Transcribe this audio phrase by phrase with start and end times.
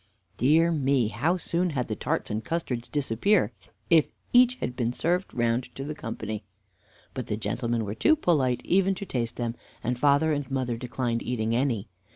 [0.37, 3.51] Dear me, how soon had the tarts and custards disappeared,
[3.91, 6.43] if one of each had been served round to the company!
[7.13, 9.53] But the gentlemen were too polite even to taste them,
[9.83, 11.87] and father and mother declined eating any.